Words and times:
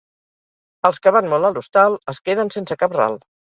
Els 0.89 0.97
que 1.03 1.13
van 1.17 1.29
molt 1.35 1.51
a 1.51 1.53
l'hostal 1.59 1.99
es 2.15 2.23
queden 2.31 2.53
sense 2.59 2.81
cap 2.83 2.99
ral. 3.01 3.23